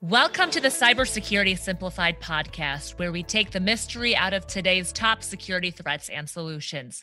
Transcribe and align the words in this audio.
Welcome 0.00 0.50
to 0.50 0.60
the 0.60 0.68
Cybersecurity 0.68 1.58
Simplified 1.58 2.20
podcast, 2.20 3.00
where 3.00 3.10
we 3.10 3.24
take 3.24 3.50
the 3.50 3.58
mystery 3.58 4.14
out 4.14 4.32
of 4.32 4.46
today's 4.46 4.92
top 4.92 5.24
security 5.24 5.72
threats 5.72 6.08
and 6.08 6.30
solutions. 6.30 7.02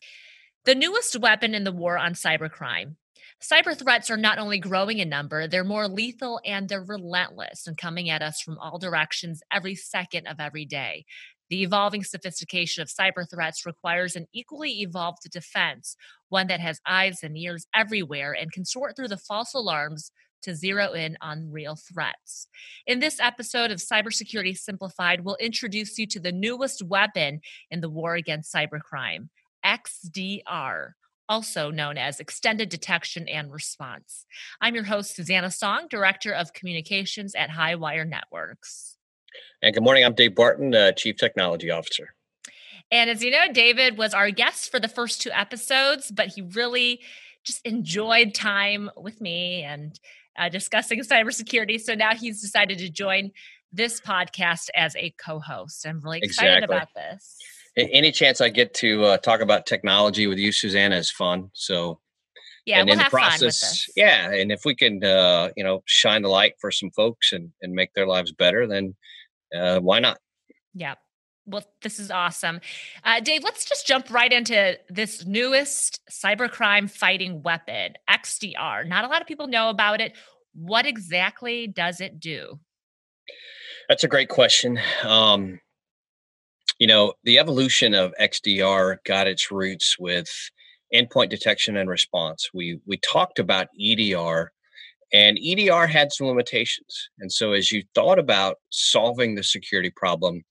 The 0.63 0.75
newest 0.75 1.19
weapon 1.19 1.53
in 1.53 1.65
the 1.65 1.73
war 1.73 1.97
on 1.97 2.13
cybercrime. 2.13 2.95
Cyber 3.43 3.77
threats 3.77 4.09
are 4.09 4.15
not 4.15 4.37
only 4.37 4.59
growing 4.59 4.99
in 4.99 5.09
number, 5.09 5.45
they're 5.45 5.65
more 5.65 5.89
lethal 5.89 6.39
and 6.45 6.69
they're 6.69 6.85
relentless 6.85 7.67
and 7.67 7.77
coming 7.77 8.09
at 8.09 8.21
us 8.21 8.39
from 8.39 8.57
all 8.59 8.79
directions 8.79 9.41
every 9.51 9.75
second 9.75 10.27
of 10.27 10.39
every 10.39 10.63
day. 10.63 11.03
The 11.49 11.63
evolving 11.63 12.05
sophistication 12.05 12.81
of 12.81 12.87
cyber 12.87 13.29
threats 13.29 13.65
requires 13.65 14.15
an 14.15 14.27
equally 14.33 14.79
evolved 14.79 15.29
defense, 15.29 15.97
one 16.29 16.47
that 16.47 16.61
has 16.61 16.79
eyes 16.87 17.19
and 17.23 17.37
ears 17.37 17.67
everywhere 17.75 18.31
and 18.31 18.53
can 18.53 18.63
sort 18.63 18.95
through 18.95 19.09
the 19.09 19.17
false 19.17 19.53
alarms 19.53 20.11
to 20.45 20.55
zero 20.55 20.93
in 20.93 21.17
on 21.21 21.51
real 21.51 21.75
threats. 21.75 22.47
In 22.87 22.99
this 22.99 23.19
episode 23.19 23.71
of 23.71 23.79
Cybersecurity 23.79 24.57
Simplified, 24.57 25.21
we'll 25.21 25.35
introduce 25.35 25.99
you 25.99 26.07
to 26.07 26.19
the 26.19 26.31
newest 26.31 26.81
weapon 26.81 27.41
in 27.69 27.81
the 27.81 27.89
war 27.89 28.15
against 28.15 28.53
cybercrime 28.53 29.29
XDR. 29.65 30.91
Also 31.27 31.71
known 31.71 31.97
as 31.97 32.19
Extended 32.19 32.69
Detection 32.69 33.27
and 33.27 33.51
Response. 33.51 34.27
I'm 34.61 34.75
your 34.75 34.83
host, 34.83 35.15
Susanna 35.15 35.49
Song, 35.49 35.87
Director 35.89 36.31
of 36.31 36.53
Communications 36.53 37.33
at 37.33 37.49
Highwire 37.49 38.07
Networks. 38.07 38.97
And 39.63 39.73
good 39.73 39.83
morning. 39.83 40.05
I'm 40.05 40.13
Dave 40.13 40.35
Barton, 40.35 40.75
uh, 40.75 40.91
Chief 40.91 41.17
Technology 41.17 41.71
Officer. 41.71 42.13
And 42.91 43.09
as 43.09 43.23
you 43.23 43.31
know, 43.31 43.51
David 43.51 43.97
was 43.97 44.13
our 44.13 44.29
guest 44.29 44.69
for 44.69 44.79
the 44.79 44.87
first 44.87 45.21
two 45.21 45.31
episodes, 45.31 46.11
but 46.11 46.27
he 46.27 46.41
really 46.41 47.01
just 47.45 47.65
enjoyed 47.65 48.33
time 48.33 48.89
with 48.97 49.21
me 49.21 49.63
and 49.63 49.99
uh, 50.37 50.49
discussing 50.49 50.99
cybersecurity. 51.01 51.79
So 51.79 51.95
now 51.95 52.13
he's 52.15 52.41
decided 52.41 52.79
to 52.79 52.89
join 52.89 53.31
this 53.71 53.99
podcast 53.99 54.69
as 54.75 54.95
a 54.95 55.13
co-host. 55.23 55.85
I'm 55.85 56.01
really 56.01 56.19
excited 56.21 56.63
exactly. 56.63 56.75
about 56.75 56.87
this. 56.95 57.37
Any 57.77 58.11
chance 58.11 58.39
I 58.39 58.49
get 58.49 58.73
to 58.75 59.03
uh, 59.03 59.17
talk 59.17 59.41
about 59.41 59.65
technology 59.65 60.27
with 60.27 60.37
you, 60.37 60.51
Susanna, 60.51 60.95
is 60.95 61.11
fun. 61.11 61.49
So 61.53 61.99
yeah, 62.65 62.79
and 62.79 62.87
we'll 62.87 62.97
in 62.97 63.03
the 63.03 63.09
process, 63.09 63.85
yeah, 63.95 64.31
and 64.31 64.51
if 64.51 64.61
we 64.65 64.75
can, 64.75 65.03
uh, 65.03 65.49
you 65.55 65.63
know, 65.63 65.83
shine 65.85 66.21
the 66.21 66.29
light 66.29 66.53
for 66.59 66.71
some 66.71 66.89
folks 66.91 67.31
and 67.31 67.51
and 67.61 67.73
make 67.73 67.93
their 67.93 68.07
lives 68.07 68.31
better, 68.31 68.65
then 68.65 68.95
uh, 69.55 69.79
why 69.79 69.99
not? 69.99 70.17
Yeah. 70.73 70.95
Well, 71.45 71.63
this 71.81 71.99
is 71.99 72.09
awesome. 72.09 72.59
Uh, 73.03 73.19
Dave, 73.19 73.43
let's 73.43 73.65
just 73.65 73.85
jump 73.85 74.09
right 74.09 74.31
into 74.31 74.77
this 74.89 75.25
newest 75.25 76.01
cybercrime 76.09 76.89
fighting 76.89 77.43
weapon, 77.43 77.93
XDR. 78.09 78.87
Not 78.87 79.05
a 79.05 79.07
lot 79.07 79.21
of 79.21 79.27
people 79.27 79.47
know 79.47 79.69
about 79.69 80.01
it. 80.01 80.13
What 80.53 80.85
exactly 80.85 81.67
does 81.67 82.01
it 82.01 82.19
do? 82.19 82.59
That's 83.87 84.03
a 84.03 84.07
great 84.07 84.29
question. 84.29 84.79
Um, 85.03 85.59
you 86.79 86.87
know, 86.87 87.13
the 87.23 87.37
evolution 87.37 87.93
of 87.93 88.13
XDR 88.19 88.97
got 89.05 89.27
its 89.27 89.51
roots 89.51 89.97
with 89.99 90.29
endpoint 90.93 91.29
detection 91.29 91.77
and 91.77 91.89
response. 91.89 92.49
We 92.53 92.79
we 92.85 92.97
talked 92.97 93.39
about 93.39 93.67
EDR 93.79 94.51
and 95.13 95.37
EDR 95.41 95.87
had 95.87 96.11
some 96.11 96.27
limitations. 96.27 97.09
And 97.19 97.31
so 97.31 97.53
as 97.53 97.71
you 97.71 97.83
thought 97.93 98.19
about 98.19 98.57
solving 98.69 99.35
the 99.35 99.43
security 99.43 99.91
problem, 99.95 100.43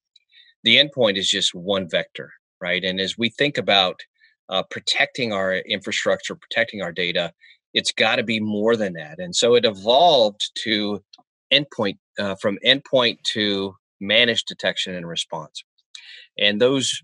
the 0.65 0.79
endpoint 0.79 1.17
is 1.17 1.29
just 1.29 1.55
one 1.55 1.89
vector, 1.89 2.33
right? 2.61 2.83
And 2.83 2.99
as 2.99 3.17
we 3.17 3.29
think 3.29 3.59
about 3.59 4.01
uh, 4.49 4.63
protecting 4.71 5.33
our 5.33 5.57
infrastructure, 5.57 6.35
protecting 6.35 6.83
our 6.83 6.93
data, 6.93 7.33
it's 7.75 7.93
got 7.93 8.17
to 8.17 8.23
be 8.23 8.41
more 8.41 8.77
than 8.77 8.95
that. 8.95 9.19
And 9.19 9.35
so 9.35 9.55
it 9.55 9.65
evolved 9.65 10.51
to 10.65 11.03
endpoint, 11.53 11.99
uh, 12.19 12.35
from 12.37 12.59
endpoint 12.65 13.23
to 13.33 13.75
managed 14.01 14.47
detection 14.47 14.95
and 14.95 15.07
response. 15.07 15.63
And 16.39 16.61
those 16.61 17.03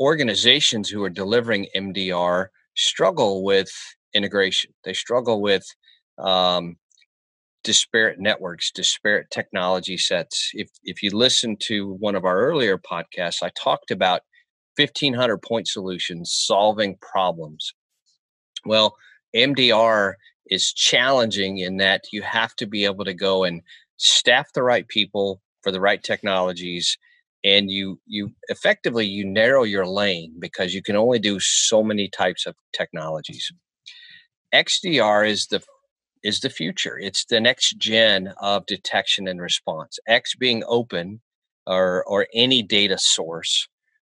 organizations 0.00 0.88
who 0.88 1.02
are 1.02 1.10
delivering 1.10 1.66
MDR 1.76 2.48
struggle 2.76 3.42
with 3.44 3.70
integration. 4.14 4.72
They 4.84 4.94
struggle 4.94 5.40
with 5.40 5.64
um, 6.18 6.76
disparate 7.64 8.18
networks, 8.18 8.70
disparate 8.70 9.30
technology 9.30 9.96
sets. 9.96 10.50
If 10.54 10.70
if 10.84 11.02
you 11.02 11.10
listen 11.10 11.56
to 11.62 11.94
one 11.94 12.14
of 12.14 12.24
our 12.24 12.38
earlier 12.38 12.78
podcasts, 12.78 13.42
I 13.42 13.50
talked 13.60 13.90
about 13.90 14.22
1500 14.76 15.38
point 15.38 15.68
solutions 15.68 16.32
solving 16.32 16.96
problems. 17.00 17.74
Well, 18.64 18.96
MDR 19.34 20.14
is 20.46 20.72
challenging 20.72 21.58
in 21.58 21.76
that 21.78 22.04
you 22.12 22.22
have 22.22 22.54
to 22.56 22.66
be 22.66 22.84
able 22.84 23.04
to 23.04 23.14
go 23.14 23.44
and 23.44 23.62
staff 23.98 24.52
the 24.54 24.62
right 24.62 24.88
people 24.88 25.42
for 25.62 25.72
the 25.72 25.80
right 25.80 26.02
technologies 26.02 26.96
and 27.44 27.70
you 27.70 28.00
you 28.06 28.32
effectively 28.48 29.06
you 29.06 29.24
narrow 29.24 29.62
your 29.62 29.86
lane 29.86 30.34
because 30.38 30.74
you 30.74 30.82
can 30.82 30.96
only 30.96 31.18
do 31.18 31.38
so 31.40 31.82
many 31.82 32.08
types 32.08 32.46
of 32.46 32.54
technologies. 32.72 33.52
XDR 34.54 35.28
is 35.28 35.46
the 35.46 35.62
is 36.28 36.40
the 36.40 36.50
future. 36.50 36.98
It's 36.98 37.24
the 37.24 37.40
next 37.40 37.78
gen 37.78 38.34
of 38.42 38.66
detection 38.66 39.26
and 39.26 39.40
response. 39.40 39.98
X 40.06 40.34
being 40.36 40.62
open 40.68 41.20
or 41.66 42.04
or 42.04 42.26
any 42.34 42.62
data 42.62 42.98
source. 42.98 43.66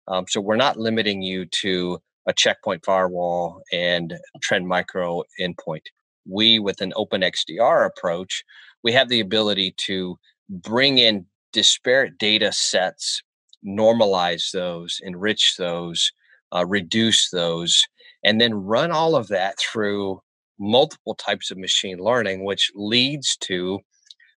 Um, 0.08 0.24
so 0.28 0.40
we're 0.40 0.56
not 0.56 0.76
limiting 0.78 1.22
you 1.22 1.46
to 1.62 2.00
a 2.26 2.32
checkpoint 2.32 2.84
firewall 2.84 3.62
and 3.72 4.14
trend 4.42 4.66
micro 4.66 5.22
endpoint. 5.40 5.86
We, 6.26 6.58
with 6.58 6.80
an 6.80 6.92
open 6.96 7.22
XDR 7.22 7.86
approach, 7.86 8.44
we 8.82 8.92
have 8.92 9.08
the 9.08 9.20
ability 9.20 9.74
to 9.86 10.18
bring 10.50 10.98
in 10.98 11.26
disparate 11.52 12.18
data 12.18 12.52
sets, 12.52 13.22
normalize 13.66 14.50
those, 14.52 15.00
enrich 15.02 15.54
those, 15.56 16.10
uh, 16.54 16.66
reduce 16.66 17.30
those, 17.30 17.82
and 18.24 18.40
then 18.40 18.54
run 18.54 18.90
all 18.90 19.14
of 19.14 19.28
that 19.28 19.58
through 19.58 20.20
multiple 20.58 21.14
types 21.14 21.50
of 21.50 21.58
machine 21.58 21.98
learning, 21.98 22.44
which 22.44 22.70
leads 22.74 23.36
to 23.36 23.80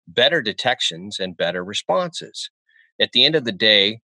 better 0.08 0.42
detections 0.42 1.20
and 1.20 1.38
better 1.38 1.64
responses. 1.64 2.50
At 3.00 3.12
the 3.12 3.26
end 3.26 3.36
of 3.36 3.46
the 3.46 3.52
day, 3.52 4.02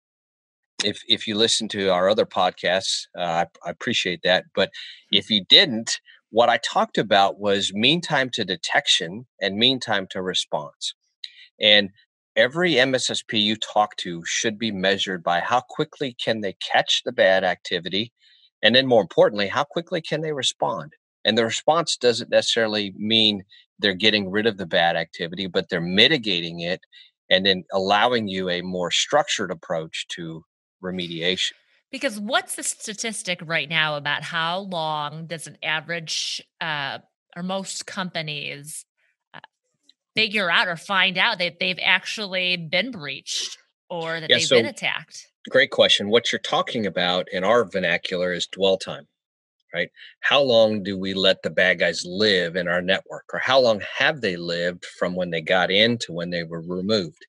if 0.83 1.01
if 1.07 1.27
you 1.27 1.35
listen 1.35 1.67
to 1.69 1.89
our 1.89 2.09
other 2.09 2.25
podcasts, 2.25 3.07
uh, 3.17 3.21
I, 3.21 3.45
I 3.65 3.69
appreciate 3.69 4.21
that. 4.23 4.45
But 4.53 4.71
if 5.11 5.29
you 5.29 5.43
didn't, 5.47 5.99
what 6.29 6.49
I 6.49 6.57
talked 6.57 6.97
about 6.97 7.39
was 7.39 7.73
mean 7.73 8.01
time 8.01 8.29
to 8.33 8.45
detection 8.45 9.25
and 9.41 9.57
mean 9.57 9.79
time 9.79 10.07
to 10.11 10.21
response. 10.21 10.93
And 11.59 11.91
every 12.35 12.73
MSSP 12.73 13.41
you 13.41 13.55
talk 13.55 13.95
to 13.97 14.23
should 14.25 14.59
be 14.59 14.71
measured 14.71 15.23
by 15.23 15.39
how 15.39 15.61
quickly 15.61 16.15
can 16.23 16.41
they 16.41 16.53
catch 16.53 17.03
the 17.05 17.13
bad 17.13 17.43
activity, 17.43 18.11
and 18.61 18.75
then 18.75 18.87
more 18.87 19.01
importantly, 19.01 19.47
how 19.47 19.63
quickly 19.63 20.01
can 20.01 20.21
they 20.21 20.33
respond. 20.33 20.93
And 21.25 21.37
the 21.37 21.43
response 21.43 21.97
doesn't 21.97 22.29
necessarily 22.29 22.93
mean 22.95 23.43
they're 23.79 23.95
getting 23.95 24.29
rid 24.29 24.45
of 24.45 24.57
the 24.57 24.67
bad 24.67 24.95
activity, 24.95 25.47
but 25.47 25.67
they're 25.69 25.81
mitigating 25.81 26.61
it 26.61 26.81
and 27.29 27.45
then 27.45 27.65
allowing 27.73 28.27
you 28.27 28.49
a 28.49 28.61
more 28.61 28.91
structured 28.91 29.51
approach 29.51 30.07
to 30.09 30.45
remediation. 30.81 31.53
Because 31.91 32.19
what's 32.19 32.55
the 32.55 32.63
statistic 32.63 33.39
right 33.43 33.67
now 33.67 33.95
about 33.95 34.21
how 34.21 34.59
long 34.59 35.25
does 35.25 35.47
an 35.47 35.57
average 35.63 36.43
uh, 36.61 36.99
or 37.35 37.43
most 37.43 37.87
companies 37.87 38.85
uh, 39.33 39.39
figure 40.15 40.51
out 40.51 40.67
or 40.67 40.75
find 40.75 41.17
out 41.17 41.39
that 41.39 41.59
they've 41.59 41.79
actually 41.81 42.57
been 42.57 42.91
breached 42.91 43.57
or 43.89 44.19
that 44.19 44.29
yeah, 44.29 44.37
they've 44.37 44.45
so 44.45 44.57
been 44.57 44.65
attacked? 44.65 45.27
Great 45.49 45.71
question. 45.71 46.09
What 46.09 46.31
you're 46.31 46.39
talking 46.39 46.85
about 46.85 47.27
in 47.31 47.43
our 47.43 47.65
vernacular 47.65 48.33
is 48.33 48.45
dwell 48.45 48.77
time 48.77 49.07
right? 49.75 49.89
How 50.21 50.41
long 50.41 50.83
do 50.83 50.97
we 50.97 51.13
let 51.13 51.43
the 51.43 51.49
bad 51.49 51.79
guys 51.79 52.03
live 52.05 52.55
in 52.55 52.69
our 52.69 52.81
network, 52.81 53.25
or 53.33 53.39
how 53.39 53.59
long 53.59 53.81
have 53.97 54.21
they 54.21 54.37
lived 54.37 54.85
from 54.97 55.15
when 55.15 55.31
they 55.31 55.41
got 55.41 55.69
in 55.69 55.97
to 55.99 56.13
when 56.13 56.29
they 56.29 56.43
were 56.43 56.61
removed? 56.61 57.25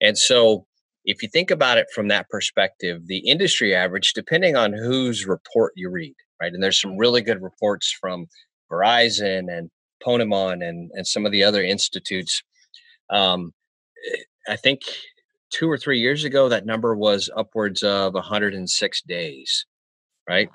And 0.00 0.16
so, 0.16 0.66
if 1.04 1.22
you 1.22 1.28
think 1.28 1.50
about 1.50 1.78
it 1.78 1.86
from 1.92 2.08
that 2.08 2.28
perspective, 2.28 3.06
the 3.06 3.28
industry 3.28 3.74
average, 3.74 4.12
depending 4.12 4.56
on 4.56 4.72
whose 4.72 5.26
report 5.26 5.72
you 5.74 5.90
read, 5.90 6.14
right? 6.40 6.52
And 6.52 6.62
there's 6.62 6.80
some 6.80 6.96
really 6.96 7.20
good 7.20 7.42
reports 7.42 7.92
from 8.00 8.26
Verizon 8.70 9.46
and 9.50 9.70
Ponemon 10.04 10.66
and, 10.66 10.90
and 10.94 11.06
some 11.06 11.26
of 11.26 11.32
the 11.32 11.42
other 11.44 11.62
institutes. 11.62 12.42
Um, 13.10 13.52
I 14.48 14.56
think 14.56 14.82
two 15.50 15.70
or 15.70 15.78
three 15.78 16.00
years 16.00 16.24
ago, 16.24 16.48
that 16.48 16.66
number 16.66 16.94
was 16.94 17.30
upwards 17.36 17.82
of 17.82 18.14
106 18.14 19.02
days, 19.02 19.66
right? 20.28 20.48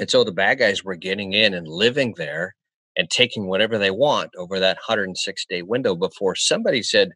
And 0.00 0.10
so 0.10 0.24
the 0.24 0.32
bad 0.32 0.58
guys 0.58 0.82
were 0.82 0.96
getting 0.96 1.34
in 1.34 1.52
and 1.52 1.68
living 1.68 2.14
there 2.16 2.54
and 2.96 3.08
taking 3.10 3.46
whatever 3.46 3.76
they 3.76 3.90
want 3.90 4.30
over 4.36 4.58
that 4.58 4.78
106 4.78 5.44
day 5.44 5.60
window 5.60 5.94
before 5.94 6.34
somebody 6.34 6.82
said, 6.82 7.10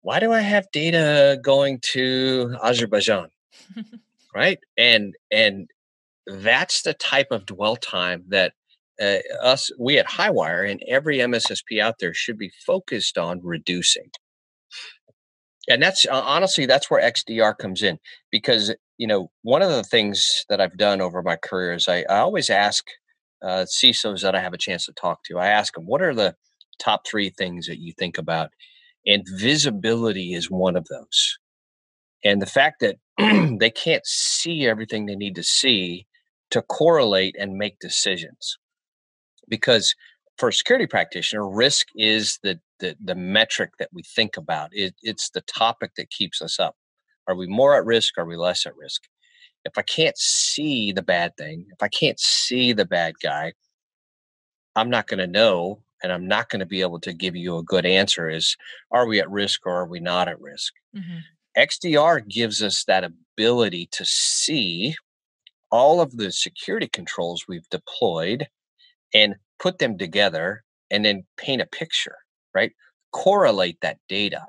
Why 0.00 0.20
do 0.20 0.32
I 0.32 0.40
have 0.40 0.70
data 0.72 1.40
going 1.42 1.80
to 1.92 2.56
Azerbaijan? 2.62 3.30
right? 4.34 4.60
And 4.78 5.14
and 5.32 5.68
that's 6.26 6.82
the 6.82 6.94
type 6.94 7.32
of 7.32 7.46
dwell 7.46 7.74
time 7.74 8.22
that 8.28 8.52
uh, 9.02 9.18
us, 9.42 9.72
we 9.76 9.98
at 9.98 10.06
Highwire 10.06 10.70
and 10.70 10.80
every 10.86 11.18
MSSP 11.18 11.80
out 11.80 11.96
there 11.98 12.14
should 12.14 12.38
be 12.38 12.52
focused 12.64 13.18
on 13.18 13.40
reducing. 13.42 14.10
And 15.68 15.82
that's 15.82 16.06
uh, 16.06 16.22
honestly, 16.24 16.66
that's 16.66 16.90
where 16.90 17.02
XDR 17.02 17.56
comes 17.58 17.82
in 17.82 17.98
because, 18.30 18.72
you 19.00 19.06
know, 19.06 19.30
one 19.40 19.62
of 19.62 19.70
the 19.70 19.82
things 19.82 20.44
that 20.50 20.60
I've 20.60 20.76
done 20.76 21.00
over 21.00 21.22
my 21.22 21.36
career 21.36 21.72
is 21.72 21.88
I, 21.88 22.04
I 22.10 22.18
always 22.18 22.50
ask 22.50 22.84
uh, 23.42 23.64
CISOs 23.64 24.20
that 24.20 24.34
I 24.34 24.42
have 24.42 24.52
a 24.52 24.58
chance 24.58 24.84
to 24.84 24.92
talk 24.92 25.24
to, 25.24 25.38
I 25.38 25.46
ask 25.46 25.72
them, 25.72 25.86
what 25.86 26.02
are 26.02 26.14
the 26.14 26.36
top 26.78 27.06
three 27.06 27.30
things 27.30 27.66
that 27.66 27.78
you 27.78 27.94
think 27.98 28.18
about? 28.18 28.50
And 29.06 29.24
visibility 29.38 30.34
is 30.34 30.50
one 30.50 30.76
of 30.76 30.86
those. 30.90 31.38
And 32.22 32.42
the 32.42 32.46
fact 32.46 32.82
that 32.82 32.96
they 33.58 33.70
can't 33.70 34.04
see 34.04 34.66
everything 34.66 35.06
they 35.06 35.16
need 35.16 35.36
to 35.36 35.42
see 35.42 36.06
to 36.50 36.60
correlate 36.60 37.36
and 37.38 37.56
make 37.56 37.78
decisions. 37.78 38.58
Because 39.48 39.94
for 40.36 40.50
a 40.50 40.52
security 40.52 40.86
practitioner, 40.86 41.48
risk 41.48 41.86
is 41.96 42.38
the 42.42 42.60
the, 42.80 42.96
the 43.02 43.14
metric 43.14 43.72
that 43.78 43.90
we 43.92 44.02
think 44.02 44.38
about. 44.38 44.70
It, 44.72 44.94
it's 45.02 45.30
the 45.30 45.42
topic 45.42 45.92
that 45.96 46.10
keeps 46.10 46.40
us 46.42 46.58
up. 46.58 46.76
Are 47.30 47.36
we 47.36 47.46
more 47.46 47.76
at 47.76 47.84
risk? 47.84 48.18
Are 48.18 48.24
we 48.24 48.36
less 48.36 48.66
at 48.66 48.76
risk? 48.76 49.02
If 49.64 49.78
I 49.78 49.82
can't 49.82 50.18
see 50.18 50.90
the 50.90 51.02
bad 51.02 51.36
thing, 51.36 51.66
if 51.70 51.80
I 51.80 51.86
can't 51.86 52.18
see 52.18 52.72
the 52.72 52.84
bad 52.84 53.14
guy, 53.22 53.52
I'm 54.74 54.90
not 54.90 55.06
going 55.06 55.20
to 55.20 55.28
know 55.28 55.84
and 56.02 56.12
I'm 56.12 56.26
not 56.26 56.48
going 56.48 56.58
to 56.60 56.66
be 56.66 56.80
able 56.80 56.98
to 57.00 57.12
give 57.12 57.36
you 57.36 57.56
a 57.56 57.62
good 57.62 57.86
answer 57.86 58.28
is 58.28 58.56
are 58.90 59.06
we 59.06 59.20
at 59.20 59.30
risk 59.30 59.64
or 59.64 59.76
are 59.76 59.86
we 59.86 60.00
not 60.00 60.26
at 60.26 60.40
risk? 60.40 60.72
Mm-hmm. 60.96 61.18
XDR 61.56 62.26
gives 62.26 62.62
us 62.62 62.82
that 62.84 63.04
ability 63.04 63.88
to 63.92 64.04
see 64.04 64.96
all 65.70 66.00
of 66.00 66.16
the 66.16 66.32
security 66.32 66.88
controls 66.88 67.44
we've 67.46 67.68
deployed 67.70 68.48
and 69.14 69.36
put 69.60 69.78
them 69.78 69.98
together 69.98 70.64
and 70.90 71.04
then 71.04 71.24
paint 71.36 71.62
a 71.62 71.66
picture, 71.66 72.16
right? 72.54 72.72
Correlate 73.12 73.80
that 73.82 73.98
data. 74.08 74.46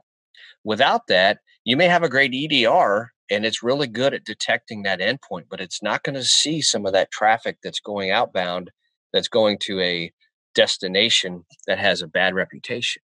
Without 0.63 1.07
that, 1.07 1.39
you 1.63 1.77
may 1.77 1.87
have 1.87 2.03
a 2.03 2.09
great 2.09 2.33
EDR 2.33 3.11
and 3.29 3.45
it's 3.45 3.63
really 3.63 3.87
good 3.87 4.13
at 4.13 4.25
detecting 4.25 4.83
that 4.83 4.99
endpoint, 4.99 5.45
but 5.49 5.61
it's 5.61 5.81
not 5.81 6.03
going 6.03 6.15
to 6.15 6.23
see 6.23 6.61
some 6.61 6.85
of 6.85 6.93
that 6.93 7.11
traffic 7.11 7.57
that's 7.63 7.79
going 7.79 8.11
outbound 8.11 8.71
that's 9.13 9.27
going 9.27 9.57
to 9.59 9.79
a 9.79 10.11
destination 10.55 11.45
that 11.67 11.79
has 11.79 12.01
a 12.01 12.07
bad 12.07 12.33
reputation, 12.33 13.01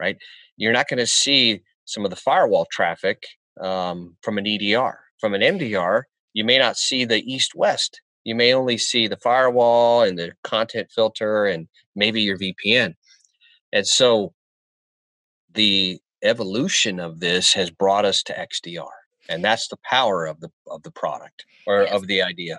right? 0.00 0.16
You're 0.56 0.72
not 0.72 0.88
going 0.88 0.98
to 0.98 1.06
see 1.06 1.62
some 1.84 2.04
of 2.04 2.10
the 2.10 2.16
firewall 2.16 2.66
traffic 2.70 3.22
um, 3.60 4.16
from 4.22 4.38
an 4.38 4.46
EDR. 4.46 4.98
From 5.20 5.34
an 5.34 5.42
MDR, 5.42 6.02
you 6.32 6.44
may 6.44 6.58
not 6.58 6.76
see 6.76 7.04
the 7.04 7.20
east 7.20 7.54
west. 7.54 8.00
You 8.24 8.34
may 8.34 8.54
only 8.54 8.78
see 8.78 9.06
the 9.08 9.16
firewall 9.16 10.02
and 10.02 10.18
the 10.18 10.32
content 10.44 10.88
filter 10.94 11.46
and 11.46 11.68
maybe 11.94 12.22
your 12.22 12.38
VPN. 12.38 12.94
And 13.72 13.86
so 13.86 14.34
the 15.52 16.00
evolution 16.22 17.00
of 17.00 17.20
this 17.20 17.52
has 17.54 17.70
brought 17.70 18.04
us 18.04 18.22
to 18.24 18.34
XDR. 18.34 18.88
And 19.28 19.44
that's 19.44 19.68
the 19.68 19.76
power 19.84 20.26
of 20.26 20.40
the 20.40 20.50
of 20.66 20.82
the 20.82 20.90
product 20.90 21.44
or 21.66 21.82
yes. 21.82 21.92
of 21.92 22.06
the 22.06 22.22
idea. 22.22 22.58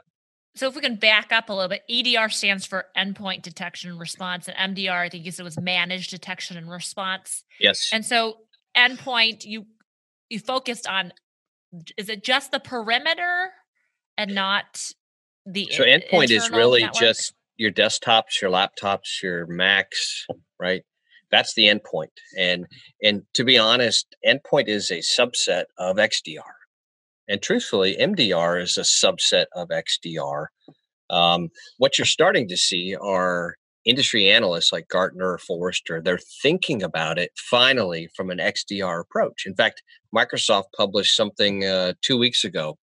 So 0.55 0.67
if 0.67 0.75
we 0.75 0.81
can 0.81 0.95
back 0.95 1.31
up 1.31 1.49
a 1.49 1.53
little 1.53 1.69
bit, 1.69 1.83
EDR 1.89 2.29
stands 2.29 2.65
for 2.65 2.85
endpoint 2.97 3.41
detection 3.41 3.89
and 3.89 3.99
response, 3.99 4.49
and 4.49 4.75
MDR, 4.75 5.05
I 5.05 5.09
think 5.09 5.25
you 5.25 5.31
said 5.31 5.43
was 5.43 5.59
managed 5.59 6.11
detection 6.11 6.57
and 6.57 6.69
response. 6.69 7.43
Yes. 7.59 7.89
And 7.93 8.05
so 8.05 8.37
endpoint, 8.75 9.45
you 9.45 9.65
you 10.29 10.39
focused 10.39 10.87
on 10.87 11.13
is 11.97 12.09
it 12.09 12.23
just 12.23 12.51
the 12.51 12.59
perimeter 12.59 13.51
and 14.17 14.31
eh. 14.31 14.33
not 14.33 14.91
the 15.45 15.69
so 15.71 15.83
endpoint 15.83 16.31
is 16.31 16.49
really 16.49 16.81
network? 16.81 16.99
just 16.99 17.33
your 17.57 17.71
desktops 17.71 18.41
your 18.41 18.51
laptops 18.51 19.21
your 19.21 19.45
macs 19.47 20.25
right 20.59 20.83
that's 21.31 21.53
the 21.55 21.67
endpoint 21.67 22.11
and 22.37 22.65
and 23.03 23.23
to 23.33 23.43
be 23.43 23.57
honest 23.57 24.15
endpoint 24.25 24.67
is 24.67 24.91
a 24.91 24.99
subset 24.99 25.65
of 25.77 25.97
xdr 25.97 26.41
and 27.27 27.41
truthfully 27.41 27.95
mdr 27.99 28.61
is 28.61 28.77
a 28.77 28.81
subset 28.81 29.45
of 29.55 29.69
xdr 29.69 30.47
um, 31.09 31.49
what 31.77 31.97
you're 31.97 32.05
starting 32.05 32.47
to 32.47 32.57
see 32.57 32.95
are 32.95 33.55
industry 33.85 34.29
analysts 34.29 34.71
like 34.71 34.87
Gartner 34.87 35.33
or 35.33 35.37
Forrester, 35.37 36.01
they're 36.01 36.19
thinking 36.41 36.83
about 36.83 37.17
it 37.17 37.31
finally 37.35 38.09
from 38.15 38.29
an 38.29 38.37
XDR 38.37 39.01
approach. 39.01 39.45
In 39.45 39.55
fact, 39.55 39.83
Microsoft 40.15 40.65
published 40.75 41.15
something 41.15 41.65
uh, 41.65 41.93
two 42.01 42.17
weeks 42.17 42.43
ago 42.43 42.77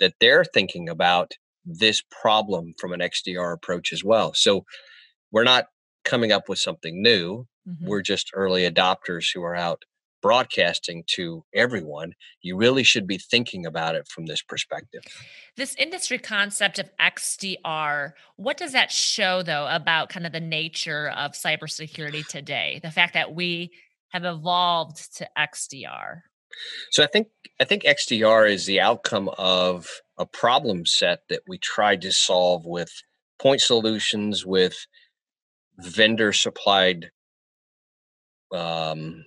that 0.00 0.14
they're 0.20 0.44
thinking 0.44 0.88
about 0.88 1.32
this 1.64 2.02
problem 2.10 2.74
from 2.78 2.92
an 2.92 3.00
XDR 3.00 3.54
approach 3.54 3.92
as 3.92 4.02
well. 4.02 4.32
So 4.34 4.64
we're 5.30 5.44
not 5.44 5.66
coming 6.04 6.32
up 6.32 6.48
with 6.48 6.58
something 6.58 7.00
new. 7.00 7.46
Mm-hmm. 7.68 7.86
We're 7.86 8.02
just 8.02 8.30
early 8.34 8.68
adopters 8.68 9.26
who 9.32 9.42
are 9.42 9.56
out 9.56 9.82
broadcasting 10.22 11.04
to 11.08 11.44
everyone, 11.52 12.12
you 12.40 12.56
really 12.56 12.84
should 12.84 13.06
be 13.06 13.18
thinking 13.18 13.66
about 13.66 13.94
it 13.94 14.08
from 14.08 14.26
this 14.26 14.40
perspective. 14.40 15.02
This 15.56 15.74
industry 15.74 16.18
concept 16.18 16.78
of 16.78 16.90
XDR, 16.98 18.12
what 18.36 18.56
does 18.56 18.72
that 18.72 18.90
show 18.90 19.42
though 19.42 19.66
about 19.68 20.08
kind 20.08 20.24
of 20.24 20.32
the 20.32 20.40
nature 20.40 21.10
of 21.10 21.32
cybersecurity 21.32 22.26
today? 22.26 22.80
The 22.82 22.90
fact 22.90 23.14
that 23.14 23.34
we 23.34 23.72
have 24.12 24.24
evolved 24.24 25.16
to 25.16 25.28
XDR. 25.36 26.20
So 26.90 27.02
I 27.02 27.06
think 27.06 27.28
I 27.60 27.64
think 27.64 27.82
XDR 27.82 28.48
is 28.48 28.66
the 28.66 28.80
outcome 28.80 29.30
of 29.36 29.88
a 30.18 30.26
problem 30.26 30.86
set 30.86 31.20
that 31.30 31.40
we 31.48 31.58
tried 31.58 32.02
to 32.02 32.12
solve 32.12 32.64
with 32.64 32.90
point 33.40 33.60
solutions 33.60 34.46
with 34.46 34.86
vendor 35.78 36.32
supplied 36.32 37.10
um, 38.52 39.24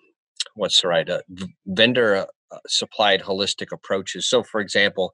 what's 0.55 0.81
the 0.81 0.87
right 0.87 1.09
uh, 1.09 1.21
vendor 1.65 2.15
uh, 2.15 2.25
uh, 2.51 2.59
supplied 2.67 3.21
holistic 3.21 3.71
approaches. 3.73 4.29
So, 4.29 4.43
for 4.43 4.61
example, 4.61 5.13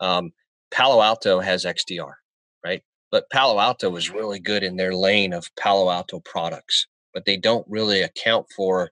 um, 0.00 0.30
Palo 0.70 1.02
Alto 1.02 1.40
has 1.40 1.64
XDR, 1.64 2.12
right? 2.64 2.82
But 3.10 3.28
Palo 3.30 3.60
Alto 3.60 3.94
is 3.96 4.10
really 4.10 4.40
good 4.40 4.62
in 4.62 4.76
their 4.76 4.94
lane 4.94 5.32
of 5.32 5.44
Palo 5.58 5.90
Alto 5.90 6.20
products, 6.20 6.86
but 7.12 7.24
they 7.26 7.36
don't 7.36 7.66
really 7.68 8.00
account 8.02 8.46
for, 8.56 8.90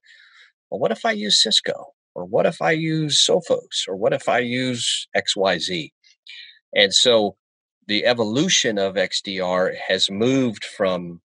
well, 0.70 0.80
what 0.80 0.92
if 0.92 1.04
I 1.04 1.12
use 1.12 1.42
Cisco? 1.42 1.86
Or 2.14 2.24
what 2.24 2.46
if 2.46 2.60
I 2.60 2.72
use 2.72 3.24
Sophos? 3.24 3.86
Or 3.88 3.96
what 3.96 4.12
if 4.12 4.28
I 4.28 4.40
use 4.40 5.08
XYZ? 5.16 5.92
And 6.74 6.92
so 6.92 7.36
the 7.86 8.04
evolution 8.04 8.76
of 8.76 8.96
XDR 8.96 9.74
has 9.88 10.10
moved 10.10 10.64
from 10.64 11.22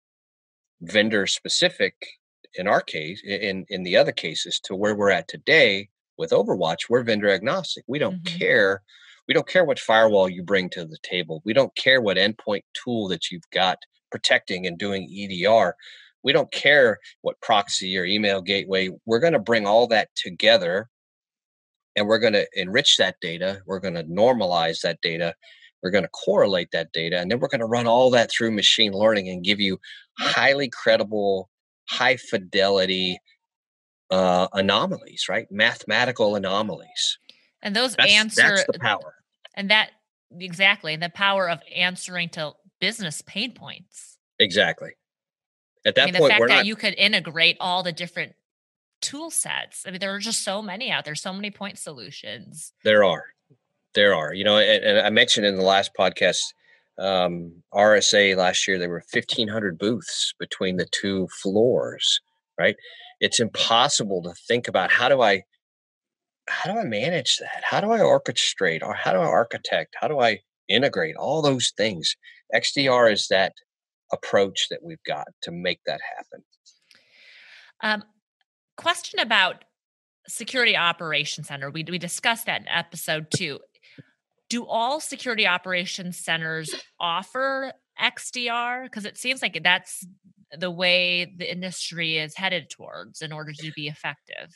vendor 0.81 1.27
specific 1.27 1.95
in 2.55 2.67
our 2.67 2.81
case, 2.81 3.23
in 3.25 3.65
in 3.69 3.83
the 3.83 3.97
other 3.97 4.13
cases, 4.13 4.61
to 4.65 4.75
where 4.75 4.95
we're 4.95 5.11
at 5.11 5.29
today 5.29 5.89
with 6.17 6.31
Overwatch, 6.31 6.89
we're 6.89 7.03
vendor 7.03 7.31
agnostic. 7.31 7.85
We 7.87 7.99
don't 7.99 8.23
mm-hmm. 8.23 8.39
care. 8.39 8.83
We 9.27 9.35
don't 9.35 9.47
care 9.47 9.65
what 9.65 9.79
firewall 9.79 10.29
you 10.29 10.43
bring 10.43 10.71
to 10.71 10.85
the 10.85 10.99
table. 11.03 11.43
We 11.45 11.53
don't 11.53 11.75
care 11.77 12.01
what 12.01 12.17
endpoint 12.17 12.63
tool 12.73 13.09
that 13.09 13.31
you've 13.31 13.49
got 13.53 13.79
protecting 14.11 14.67
and 14.67 14.79
doing 14.79 15.05
EDR. 15.05 15.75
We 16.25 16.33
don't 16.33 16.51
care 16.51 16.99
what 17.23 17.41
proxy 17.41 17.97
or 17.97 18.05
email 18.05 18.41
gateway. 18.41 18.91
We're 19.07 19.21
going 19.21 19.35
to 19.35 19.39
bring 19.39 19.67
all 19.67 19.87
that 19.89 20.09
together 20.17 20.89
and 21.95 22.07
we're 22.07 22.19
going 22.19 22.33
to 22.33 22.47
enrich 22.55 22.97
that 22.97 23.17
data. 23.21 23.61
We're 23.67 23.81
going 23.81 23.95
to 23.95 24.05
normalize 24.05 24.81
that 24.81 25.01
data. 25.03 25.35
We're 25.83 25.91
going 25.91 26.05
to 26.05 26.11
correlate 26.11 26.71
that 26.73 26.93
data. 26.93 27.19
And 27.19 27.31
then 27.31 27.39
we're 27.39 27.49
going 27.49 27.61
to 27.61 27.67
run 27.67 27.87
all 27.87 28.11
that 28.11 28.31
through 28.31 28.53
machine 28.53 28.93
learning 28.93 29.29
and 29.29 29.45
give 29.45 29.61
you 29.61 29.79
highly 30.19 30.69
credible 30.71 31.51
high 31.89 32.17
fidelity 32.17 33.19
uh, 34.11 34.49
anomalies, 34.53 35.27
right? 35.29 35.47
Mathematical 35.51 36.37
anomalies. 36.37 37.19
And 37.63 37.75
those 37.75 37.97
that's, 37.97 38.13
answer 38.13 38.57
that's 38.57 38.67
the 38.71 38.79
power. 38.79 39.15
And 39.55 39.71
that 39.71 39.91
exactly 40.39 40.97
the 40.97 41.09
power 41.09 41.49
of 41.49 41.61
answering 41.75 42.29
to 42.31 42.53
business 42.81 43.23
pain 43.23 43.53
points. 43.53 44.19
Exactly. 44.39 44.91
At 45.85 45.95
that 45.97 46.03
I 46.03 46.05
mean, 46.07 46.15
point, 46.15 46.25
the 46.25 46.39
fact 46.39 46.49
that 46.49 46.57
not, 46.57 46.67
you 46.67 46.77
could 46.77 46.95
integrate 46.95 47.57
all 47.61 47.83
the 47.83 47.93
different 47.93 48.35
tool 49.01 49.31
sets. 49.31 49.85
I 49.87 49.91
mean, 49.91 50.01
there 50.01 50.15
are 50.15 50.19
just 50.19 50.43
so 50.45 50.61
many 50.61 50.91
out 50.91 51.05
there, 51.05 51.15
so 51.15 51.33
many 51.33 51.51
point 51.51 51.79
solutions. 51.79 52.73
There 52.85 53.05
are. 53.05 53.25
There 53.95 54.15
are. 54.15 54.35
You 54.35 54.45
know, 54.45 54.59
and, 54.59 54.85
and 54.85 55.07
I 55.07 55.11
mentioned 55.11 55.47
in 55.47 55.57
the 55.57 55.63
last 55.63 55.93
podcast, 55.99 56.39
um, 56.99 57.63
RSA 57.73 58.37
last 58.37 58.67
year, 58.67 58.79
there 58.79 58.89
were 58.89 59.05
1,500 59.13 59.79
booths 59.79 60.35
between 60.39 60.77
the 60.77 60.87
two 60.91 61.29
floors, 61.43 62.21
right? 62.59 62.77
It's 63.21 63.41
impossible 63.41 64.23
to 64.23 64.35
think 64.47 64.69
about 64.69 64.91
how 64.91 65.09
do 65.09 65.23
I 65.23 65.43
how 66.49 66.73
do 66.73 66.79
I 66.79 66.85
manage 66.85 67.37
that? 67.39 67.63
How 67.63 67.81
do 67.81 67.93
I 67.93 67.99
orchestrate 67.99 68.83
or 68.83 68.95
how 68.95 69.13
do 69.13 69.19
I 69.19 69.27
architect? 69.27 69.95
How 70.01 70.09
do 70.09 70.19
I 70.19 70.41
integrate 70.67 71.15
all 71.17 71.43
those 71.43 71.73
things? 71.77 72.17
XDR 72.55 73.13
is 73.13 73.29
that 73.29 73.53
approach 74.13 74.69
that 74.71 74.81
we've 74.83 75.03
got 75.07 75.27
to 75.43 75.51
make 75.53 75.81
that 75.85 76.01
happen. 76.17 76.45
Um, 77.83 78.03
question 78.77 79.21
about 79.21 79.65
security 80.27 80.77
operations 80.77 81.49
center. 81.49 81.71
We 81.71 81.85
we 81.85 81.99
discussed 81.99 82.47
that 82.47 82.63
in 82.63 82.69
episode 82.69 83.27
two 83.35 83.61
do 84.49 84.67
all 84.67 85.01
security 85.01 85.47
operations 85.47 86.19
centers 86.19 86.75
offer 87.01 87.73
XDR? 88.01 88.85
Because 88.85 89.05
it 89.05 89.19
seems 89.19 89.43
like 89.43 89.61
that's 89.63 90.07
the 90.57 90.71
way 90.71 91.33
the 91.37 91.51
industry 91.51 92.19
is 92.19 92.37
headed 92.37 92.71
towards 92.71 93.21
in 93.21 93.33
order 93.33 93.53
to 93.53 93.73
be 93.73 93.89
effective. 93.89 94.51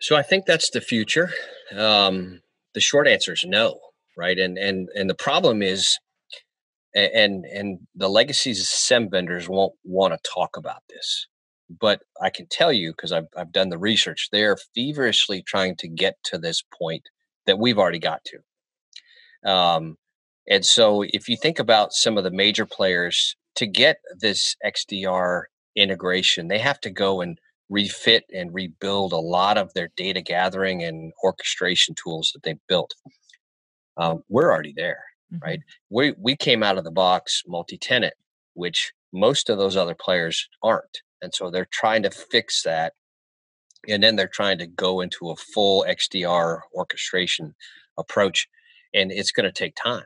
So 0.00 0.16
I 0.16 0.22
think 0.22 0.46
that's 0.46 0.70
the 0.70 0.80
future. 0.80 1.30
Um, 1.76 2.40
the 2.74 2.80
short 2.80 3.06
answer 3.06 3.32
is 3.32 3.44
no, 3.46 3.78
right? 4.16 4.38
And 4.38 4.58
and 4.58 4.88
and 4.94 5.08
the 5.08 5.14
problem 5.14 5.62
is, 5.62 5.98
and 6.94 7.44
and 7.44 7.78
the 7.94 8.08
legacy 8.08 8.54
SIEM 8.54 9.10
vendors 9.10 9.48
won't 9.48 9.74
want 9.84 10.12
to 10.14 10.30
talk 10.30 10.56
about 10.56 10.82
this, 10.88 11.26
but 11.80 12.02
I 12.20 12.30
can 12.30 12.46
tell 12.50 12.72
you 12.72 12.92
because 12.92 13.12
I've 13.12 13.28
I've 13.36 13.52
done 13.52 13.68
the 13.68 13.78
research. 13.78 14.28
They're 14.32 14.56
feverishly 14.74 15.42
trying 15.42 15.76
to 15.76 15.88
get 15.88 16.14
to 16.24 16.38
this 16.38 16.62
point 16.62 17.02
that 17.46 17.58
we've 17.58 17.78
already 17.78 17.98
got 17.98 18.24
to. 18.26 18.38
Um, 19.44 19.96
and 20.48 20.64
so 20.64 21.02
if 21.02 21.28
you 21.28 21.36
think 21.36 21.58
about 21.58 21.92
some 21.92 22.18
of 22.18 22.24
the 22.24 22.30
major 22.30 22.66
players 22.66 23.36
to 23.56 23.66
get 23.66 23.98
this 24.20 24.56
XDR 24.64 25.42
integration, 25.76 26.48
they 26.48 26.58
have 26.58 26.80
to 26.80 26.90
go 26.90 27.20
and 27.20 27.38
refit 27.72 28.24
and 28.32 28.52
rebuild 28.52 29.12
a 29.12 29.16
lot 29.16 29.56
of 29.56 29.72
their 29.72 29.90
data 29.96 30.20
gathering 30.20 30.82
and 30.82 31.12
orchestration 31.24 31.94
tools 31.94 32.30
that 32.34 32.42
they've 32.42 32.66
built. 32.68 32.94
Um, 33.96 34.22
we're 34.28 34.52
already 34.52 34.74
there, 34.76 35.02
mm-hmm. 35.32 35.44
right? 35.44 35.60
We 35.90 36.14
we 36.18 36.36
came 36.36 36.62
out 36.62 36.78
of 36.78 36.84
the 36.84 36.90
box 36.90 37.42
multi-tenant, 37.46 38.14
which 38.54 38.92
most 39.12 39.48
of 39.50 39.58
those 39.58 39.76
other 39.76 39.94
players 39.94 40.48
aren't, 40.62 41.00
and 41.20 41.34
so 41.34 41.50
they're 41.50 41.68
trying 41.70 42.02
to 42.02 42.10
fix 42.10 42.62
that, 42.62 42.94
and 43.88 44.02
then 44.02 44.16
they're 44.16 44.28
trying 44.28 44.58
to 44.58 44.66
go 44.66 45.00
into 45.00 45.30
a 45.30 45.36
full 45.36 45.84
XDR 45.88 46.60
orchestration 46.74 47.54
approach, 47.98 48.48
and 48.94 49.10
it's 49.12 49.32
going 49.32 49.44
to 49.44 49.52
take 49.52 49.74
time. 49.76 50.04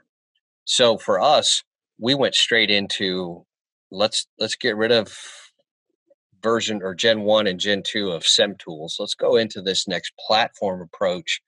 So 0.64 0.98
for 0.98 1.20
us, 1.20 1.62
we 1.98 2.14
went 2.14 2.34
straight 2.34 2.70
into 2.70 3.46
let's 3.90 4.26
let's 4.38 4.56
get 4.56 4.76
rid 4.76 4.92
of 4.92 5.16
version 6.42 6.80
or 6.82 6.94
gen 6.94 7.22
1 7.22 7.46
and 7.46 7.58
gen 7.58 7.82
2 7.82 8.10
of 8.10 8.26
SIEM 8.26 8.56
tools. 8.58 8.96
Let's 9.00 9.14
go 9.14 9.36
into 9.36 9.62
this 9.62 9.88
next 9.88 10.12
platform 10.26 10.80
approach 10.80 11.40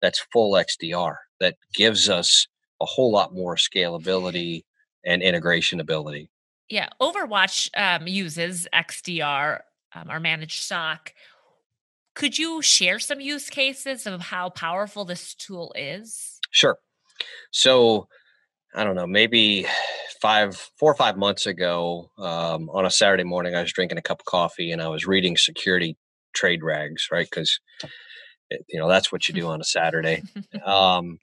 that's 0.00 0.26
full 0.32 0.54
XDR 0.54 1.16
that 1.40 1.56
gives 1.74 2.08
us 2.08 2.48
a 2.80 2.84
whole 2.84 3.12
lot 3.12 3.34
more 3.34 3.56
scalability 3.56 4.64
and 5.04 5.22
integration 5.22 5.80
ability. 5.80 6.30
Yeah, 6.68 6.88
Overwatch 7.00 7.70
um, 7.76 8.06
uses 8.06 8.66
XDR, 8.74 9.60
um, 9.94 10.08
our 10.08 10.20
managed 10.20 10.62
SOC 10.62 11.12
Could 12.14 12.38
you 12.38 12.62
share 12.62 12.98
some 12.98 13.20
use 13.20 13.50
cases 13.50 14.06
of 14.06 14.20
how 14.20 14.50
powerful 14.50 15.04
this 15.04 15.34
tool 15.34 15.72
is? 15.76 16.39
Sure. 16.50 16.76
So, 17.52 18.08
I 18.74 18.84
don't 18.84 18.96
know, 18.96 19.06
maybe 19.06 19.66
five, 20.20 20.56
four 20.78 20.92
or 20.92 20.96
five 20.96 21.16
months 21.16 21.46
ago, 21.46 22.10
um, 22.18 22.68
on 22.70 22.86
a 22.86 22.90
Saturday 22.90 23.24
morning, 23.24 23.54
I 23.54 23.62
was 23.62 23.72
drinking 23.72 23.98
a 23.98 24.02
cup 24.02 24.20
of 24.20 24.26
coffee 24.26 24.70
and 24.72 24.82
I 24.82 24.88
was 24.88 25.06
reading 25.06 25.36
security 25.36 25.96
trade 26.34 26.62
rags, 26.62 27.08
right? 27.10 27.28
Because 27.28 27.58
you 28.68 28.78
know 28.78 28.88
that's 28.88 29.12
what 29.12 29.28
you 29.28 29.34
do 29.34 29.48
on 29.48 29.60
a 29.60 29.64
Saturday. 29.64 30.22
Um, 30.64 31.18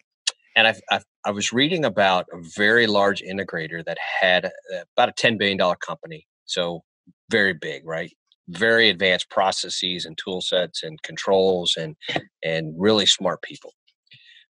and 0.56 0.68
I, 0.68 0.76
I, 0.90 1.02
I 1.26 1.32
was 1.32 1.54
reading 1.54 1.86
about 1.86 2.26
a 2.34 2.42
very 2.56 2.88
large 2.88 3.22
integrator 3.22 3.86
that 3.86 3.98
had 4.20 4.46
uh, 4.46 4.84
about 4.96 5.10
a 5.10 5.14
ten 5.14 5.38
billion 5.38 5.58
dollar 5.58 5.76
company, 5.76 6.26
so 6.46 6.84
very 7.30 7.54
big, 7.54 7.86
right? 7.86 8.12
Very 8.50 8.90
advanced 8.90 9.30
processes 9.30 10.06
and 10.06 10.18
tool 10.18 10.42
sets 10.42 10.84
and 10.84 11.02
controls 11.04 11.76
and 11.78 11.96
and 12.44 12.74
really 12.78 13.06
smart 13.06 13.42
people, 13.44 13.74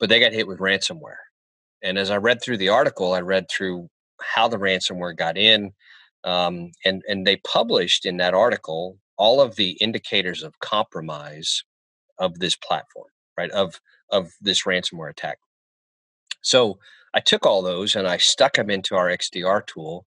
but 0.02 0.08
they 0.08 0.18
got 0.18 0.32
hit 0.32 0.48
with 0.48 0.58
ransomware. 0.58 1.22
And 1.80 1.96
as 1.96 2.10
I 2.10 2.16
read 2.16 2.42
through 2.42 2.56
the 2.56 2.70
article, 2.70 3.12
I 3.12 3.20
read 3.20 3.46
through 3.48 3.88
how 4.20 4.48
the 4.48 4.58
ransomware 4.58 5.16
got 5.16 5.38
in. 5.38 5.70
Um, 6.24 6.72
and, 6.84 7.02
and 7.06 7.24
they 7.24 7.36
published 7.36 8.04
in 8.04 8.16
that 8.16 8.34
article 8.34 8.98
all 9.16 9.40
of 9.40 9.54
the 9.54 9.70
indicators 9.80 10.42
of 10.42 10.58
compromise 10.58 11.62
of 12.18 12.40
this 12.40 12.56
platform, 12.56 13.10
right? 13.38 13.52
Of, 13.52 13.80
of 14.10 14.32
this 14.40 14.64
ransomware 14.64 15.08
attack. 15.10 15.38
So 16.40 16.80
I 17.14 17.20
took 17.20 17.46
all 17.46 17.62
those 17.62 17.94
and 17.94 18.08
I 18.08 18.16
stuck 18.16 18.54
them 18.54 18.70
into 18.70 18.96
our 18.96 19.06
XDR 19.06 19.64
tool 19.64 20.06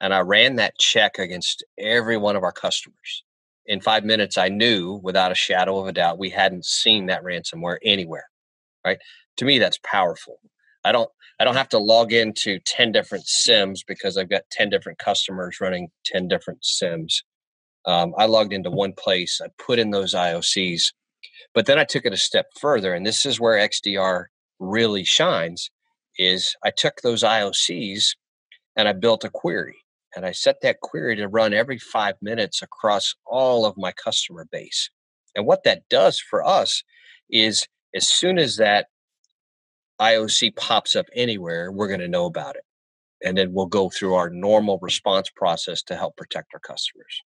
and 0.00 0.14
I 0.14 0.20
ran 0.20 0.56
that 0.56 0.78
check 0.78 1.18
against 1.18 1.62
every 1.78 2.16
one 2.16 2.34
of 2.34 2.44
our 2.44 2.52
customers. 2.52 3.24
In 3.66 3.82
five 3.82 4.04
minutes, 4.04 4.38
I 4.38 4.48
knew 4.48 5.00
without 5.02 5.32
a 5.32 5.34
shadow 5.34 5.78
of 5.80 5.86
a 5.86 5.92
doubt 5.92 6.18
we 6.18 6.30
hadn't 6.30 6.64
seen 6.64 7.06
that 7.06 7.24
ransomware 7.24 7.76
anywhere. 7.84 8.24
Right? 8.84 8.98
To 9.38 9.44
me, 9.44 9.58
that's 9.58 9.78
powerful. 9.82 10.38
I 10.84 10.92
don't 10.92 11.10
I 11.40 11.44
don't 11.44 11.56
have 11.56 11.68
to 11.70 11.78
log 11.78 12.12
into 12.12 12.60
10 12.60 12.92
different 12.92 13.24
SIEMs 13.24 13.80
because 13.86 14.16
I've 14.16 14.30
got 14.30 14.42
10 14.52 14.70
different 14.70 14.98
customers 14.98 15.58
running 15.60 15.88
10 16.04 16.28
different 16.28 16.62
SIEMs. 16.62 17.22
Um, 17.86 18.14
I 18.16 18.26
logged 18.26 18.52
into 18.52 18.70
one 18.70 18.92
place, 18.92 19.40
I 19.42 19.48
put 19.58 19.78
in 19.78 19.90
those 19.90 20.14
IOCs, 20.14 20.84
but 21.52 21.66
then 21.66 21.78
I 21.78 21.84
took 21.84 22.06
it 22.06 22.12
a 22.12 22.18
step 22.18 22.46
further, 22.58 22.94
and 22.94 23.04
this 23.04 23.26
is 23.26 23.40
where 23.40 23.58
XDR 23.58 24.26
really 24.58 25.04
shines. 25.04 25.70
Is 26.16 26.54
I 26.64 26.70
took 26.70 27.00
those 27.02 27.24
IOCs 27.24 28.14
and 28.76 28.86
I 28.88 28.92
built 28.92 29.24
a 29.24 29.30
query, 29.30 29.78
and 30.14 30.24
I 30.24 30.32
set 30.32 30.60
that 30.62 30.80
query 30.80 31.16
to 31.16 31.28
run 31.28 31.52
every 31.52 31.78
five 31.78 32.14
minutes 32.22 32.62
across 32.62 33.14
all 33.26 33.66
of 33.66 33.76
my 33.76 33.92
customer 33.92 34.46
base. 34.50 34.90
And 35.34 35.46
what 35.46 35.64
that 35.64 35.88
does 35.90 36.20
for 36.20 36.46
us 36.46 36.84
is, 37.28 37.66
as 37.94 38.08
soon 38.08 38.38
as 38.38 38.56
that 38.56 38.86
IOC 40.00 40.56
pops 40.56 40.96
up 40.96 41.06
anywhere, 41.14 41.70
we're 41.70 41.88
going 41.88 42.00
to 42.00 42.08
know 42.08 42.26
about 42.26 42.56
it. 42.56 42.64
And 43.22 43.38
then 43.38 43.52
we'll 43.52 43.66
go 43.66 43.88
through 43.88 44.14
our 44.14 44.28
normal 44.28 44.78
response 44.82 45.30
process 45.30 45.82
to 45.84 45.96
help 45.96 46.16
protect 46.16 46.52
our 46.52 46.60
customers. 46.60 47.22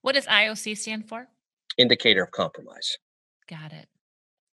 What 0.00 0.14
does 0.14 0.26
IOC 0.26 0.76
stand 0.76 1.08
for? 1.08 1.28
Indicator 1.76 2.24
of 2.24 2.30
compromise. 2.32 2.96
Got 3.48 3.72
it. 3.72 3.88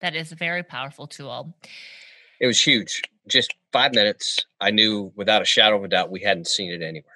That 0.02 0.16
is 0.16 0.32
a 0.32 0.36
very 0.36 0.64
powerful 0.64 1.08
tool. 1.08 1.56
It 2.42 2.48
was 2.48 2.62
huge. 2.62 3.02
Just 3.28 3.56
five 3.72 3.94
minutes. 3.94 4.46
I 4.60 4.72
knew 4.72 5.14
without 5.16 5.42
a 5.42 5.46
shadow 5.46 5.78
of 5.78 5.84
a 5.84 5.88
doubt 5.88 6.12
we 6.12 6.22
hadn't 6.22 6.48
seen 6.48 6.72
it 6.72 6.82
anywhere. 6.82 7.12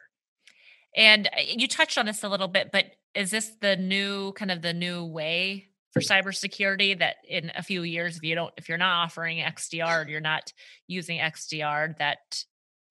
And 0.95 1.27
uh, 1.27 1.41
you 1.45 1.67
touched 1.67 1.97
on 1.97 2.05
this 2.05 2.23
a 2.23 2.29
little 2.29 2.47
bit, 2.47 2.71
but 2.71 2.85
is 3.13 3.31
this 3.31 3.51
the 3.61 3.75
new 3.75 4.31
kind 4.33 4.51
of 4.51 4.61
the 4.61 4.73
new 4.73 5.03
way 5.03 5.69
for 5.91 6.01
cybersecurity 6.01 6.97
that 6.99 7.15
in 7.27 7.51
a 7.55 7.63
few 7.63 7.83
years 7.83 8.17
if 8.17 8.23
you 8.23 8.35
don't 8.35 8.53
if 8.57 8.69
you're 8.69 8.77
not 8.77 9.05
offering 9.05 9.37
xdr 9.37 10.07
you're 10.07 10.21
not 10.21 10.53
using 10.87 11.19
xdr 11.19 11.97
that 11.97 12.43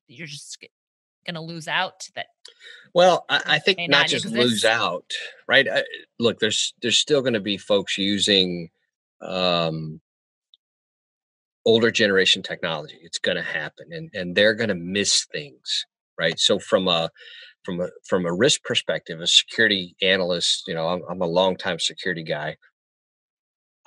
you're 0.06 0.26
just 0.26 0.66
going 1.26 1.34
to 1.34 1.40
lose 1.40 1.68
out 1.68 2.08
that 2.14 2.26
well 2.94 3.24
i, 3.28 3.42
I 3.46 3.58
think 3.58 3.78
not, 3.78 3.90
not 3.90 4.08
just 4.08 4.24
exist. 4.24 4.42
lose 4.42 4.64
out 4.64 5.12
right? 5.46 5.66
I, 5.68 5.84
look 6.18 6.38
there's 6.38 6.74
there's 6.82 6.98
still 6.98 7.20
going 7.20 7.34
to 7.34 7.40
be 7.40 7.56
folks 7.56 7.98
using 7.98 8.70
um 9.20 10.00
older 11.66 11.90
generation 11.90 12.42
technology. 12.42 12.98
It's 13.02 13.18
going 13.18 13.36
to 13.36 13.42
happen 13.42 13.88
and 13.90 14.10
and 14.14 14.34
they're 14.34 14.54
going 14.54 14.68
to 14.68 14.74
miss 14.74 15.24
things 15.24 15.84
right? 16.18 16.38
So 16.38 16.58
from 16.58 16.88
a 16.88 17.10
from 17.64 17.80
a 17.80 17.88
from 18.06 18.24
a 18.24 18.32
risk 18.32 18.62
perspective 18.64 19.20
a 19.20 19.26
security 19.26 19.94
analyst 20.00 20.64
you 20.66 20.74
know 20.74 20.88
i'm, 20.88 21.02
I'm 21.10 21.20
a 21.20 21.26
long 21.26 21.56
time 21.56 21.78
security 21.78 22.22
guy 22.22 22.56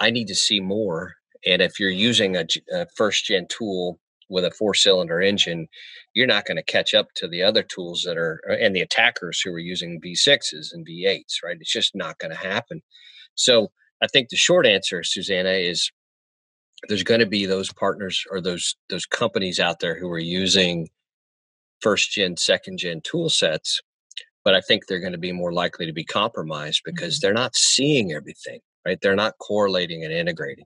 I 0.01 0.10
need 0.10 0.27
to 0.27 0.36
see 0.36 0.60
more. 0.60 1.13
And 1.46 1.62
if 1.62 1.79
you're 1.79 1.89
using 1.89 2.36
a, 2.36 2.46
a 2.74 2.88
first 2.98 3.25
gen 3.25 3.46
tool 3.50 4.00
with 4.29 4.43
a 4.43 4.51
four 4.51 4.74
cylinder 4.74 5.22
engine, 5.22 5.67
you're 6.13 6.27
not 6.27 6.46
going 6.46 6.58
to 6.58 6.63
catch 6.63 6.93
up 6.96 7.10
to 7.15 7.27
the 7.27 7.43
other 7.43 7.62
tools 7.62 8.03
that 8.05 8.17
are, 8.17 8.41
uh, 8.50 8.53
and 8.53 8.75
the 8.75 8.81
attackers 8.81 9.39
who 9.39 9.51
are 9.51 9.60
using 9.60 10.01
V6s 10.01 10.74
and 10.74 10.88
V8s, 10.88 11.43
right? 11.43 11.58
It's 11.60 11.72
just 11.72 11.96
not 11.96 12.17
going 12.17 12.31
to 12.31 12.38
happen. 12.38 12.81
So 13.36 13.72
I 14.01 14.08
think 14.08 14.29
the 14.29 14.38
short 14.38 14.65
answer, 14.65 15.03
Susanna, 15.03 15.51
is 15.51 15.91
there's 16.88 17.03
going 17.03 17.20
to 17.20 17.27
be 17.27 17.46
those 17.46 17.72
partners 17.72 18.24
or 18.31 18.41
those 18.41 18.75
those 18.89 19.05
companies 19.05 19.60
out 19.60 19.81
there 19.81 20.00
who 20.00 20.10
are 20.10 20.20
using 20.20 20.89
first 21.79 22.12
gen, 22.12 22.38
second 22.38 22.79
gen 22.79 23.01
tool 23.03 23.29
sets, 23.29 23.79
but 24.43 24.55
I 24.55 24.62
think 24.62 24.88
they're 24.88 25.00
going 25.00 25.12
to 25.12 25.20
be 25.20 25.31
more 25.31 25.53
likely 25.53 25.86
to 25.86 25.93
be 25.93 26.03
compromised 26.03 26.81
because 26.84 27.15
mm-hmm. 27.15 27.27
they're 27.27 27.34
not 27.34 27.55
seeing 27.55 28.12
everything 28.12 28.62
right? 28.85 29.00
They're 29.01 29.15
not 29.15 29.38
correlating 29.38 30.03
and 30.03 30.13
integrating. 30.13 30.65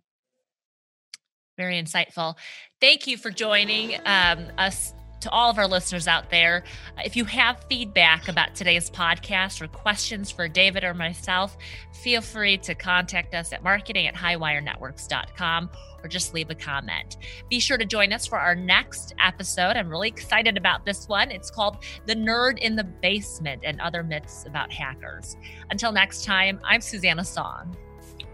Very 1.58 1.82
insightful. 1.82 2.36
Thank 2.82 3.08
you 3.08 3.18
for 3.18 3.32
joining 3.32 3.96
um, 4.06 4.48
us 4.58 4.94
to 5.22 5.32
all 5.32 5.50
of 5.50 5.58
our 5.58 5.68
listeners 5.68 6.08
out 6.08 6.30
there. 6.30 6.64
If 7.04 7.16
you 7.16 7.26
have 7.26 7.66
feedback 7.68 8.28
about 8.28 8.54
today's 8.54 8.92
podcast 8.92 9.60
or 9.60 9.68
questions 9.68 10.30
for 10.30 10.48
David 10.48 10.84
or 10.84 10.94
myself, 10.94 11.58
feel 12.04 12.22
free 12.22 12.58
to 12.60 12.76
contact 12.76 13.34
us 13.34 13.52
at 13.52 13.64
marketing 13.64 14.06
at 14.06 14.14
highwirenetworks.com 14.14 15.70
or 16.04 16.08
just 16.08 16.36
leave 16.36 16.52
a 16.52 16.56
comment. 16.56 17.18
Be 17.50 17.60
sure 17.60 17.78
to 17.78 17.86
join 17.86 18.14
us 18.14 18.28
for 18.28 18.38
our 18.38 18.54
next 18.54 19.16
episode. 19.20 19.78
I'm 19.78 19.90
really 19.90 20.10
excited 20.10 20.58
about 20.58 20.86
this 20.86 21.08
one. 21.08 21.32
It's 21.32 21.50
called 21.50 21.78
The 22.06 22.16
Nerd 22.16 22.60
in 22.60 22.76
the 22.76 22.84
Basement 22.84 23.64
and 23.66 23.82
Other 23.82 24.04
Myths 24.04 24.46
About 24.46 24.72
Hackers. 24.72 25.38
Until 25.72 25.92
next 25.92 26.24
time, 26.24 26.60
I'm 26.64 26.82
Susanna 26.82 27.24
Song. 27.24 27.76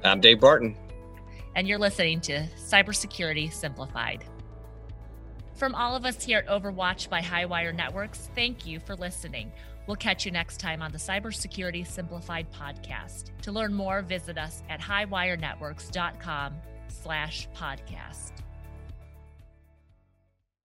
I'm 0.04 0.20
Dave 0.20 0.40
Barton. 0.40 0.76
And 1.56 1.68
you're 1.68 1.80
listening 1.80 2.22
to 2.22 2.48
Cybersecurity 2.58 3.52
Simplified. 3.52 4.26
From 5.56 5.76
all 5.76 5.96
of 5.96 6.06
us 6.06 6.24
here 6.24 6.40
at 6.40 6.48
Overwatch 6.48 7.10
by 7.10 7.22
Highwire 7.22 7.76
Networks, 7.76 8.30
thank 8.36 8.66
you 8.66 8.80
for 8.80 8.96
listening. 8.96 9.52
We'll 9.86 9.98
catch 9.98 10.26
you 10.26 10.32
next 10.32 10.60
time 10.60 10.82
on 10.82 10.92
the 10.92 10.98
Cybersecurity 10.98 11.86
Simplified 11.86 12.48
podcast. 12.52 13.32
To 13.44 13.52
learn 13.52 13.74
more, 13.74 14.02
visit 14.02 14.38
us 14.38 14.64
at 14.70 14.80
highwirenetworks.com 14.80 16.56
slash 16.88 17.48
podcast. 17.56 18.41